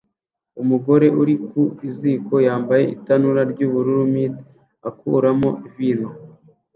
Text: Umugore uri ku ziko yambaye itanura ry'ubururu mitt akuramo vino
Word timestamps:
Umugore 0.61 1.07
uri 1.21 1.35
ku 1.47 1.61
ziko 1.97 2.35
yambaye 2.47 2.83
itanura 2.95 3.41
ry'ubururu 3.51 4.05
mitt 4.13 4.35
akuramo 4.89 5.49
vino 5.73 6.09